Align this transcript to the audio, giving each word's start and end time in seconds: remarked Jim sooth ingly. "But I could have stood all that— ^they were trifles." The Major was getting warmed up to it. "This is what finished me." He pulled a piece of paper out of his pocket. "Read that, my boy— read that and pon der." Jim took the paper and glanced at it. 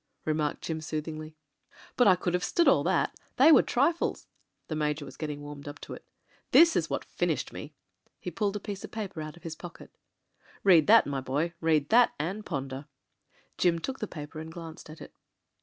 remarked 0.25 0.63
Jim 0.63 0.81
sooth 0.81 1.05
ingly. 1.05 1.35
"But 1.95 2.07
I 2.07 2.15
could 2.15 2.33
have 2.33 2.43
stood 2.43 2.67
all 2.67 2.81
that— 2.85 3.13
^they 3.37 3.53
were 3.53 3.61
trifles." 3.61 4.25
The 4.67 4.75
Major 4.75 5.05
was 5.05 5.15
getting 5.15 5.41
warmed 5.43 5.67
up 5.67 5.77
to 5.81 5.93
it. 5.93 6.03
"This 6.49 6.75
is 6.75 6.89
what 6.89 7.05
finished 7.05 7.53
me." 7.53 7.75
He 8.19 8.31
pulled 8.31 8.55
a 8.55 8.59
piece 8.59 8.83
of 8.83 8.89
paper 8.89 9.21
out 9.21 9.37
of 9.37 9.43
his 9.43 9.55
pocket. 9.55 9.91
"Read 10.63 10.87
that, 10.87 11.05
my 11.05 11.21
boy— 11.21 11.53
read 11.69 11.89
that 11.89 12.15
and 12.17 12.43
pon 12.43 12.69
der." 12.69 12.85
Jim 13.59 13.77
took 13.77 13.99
the 13.99 14.07
paper 14.07 14.39
and 14.39 14.51
glanced 14.51 14.89
at 14.89 15.01
it. 15.01 15.13